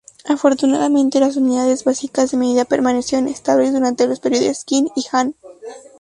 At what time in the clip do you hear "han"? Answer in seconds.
5.11-5.35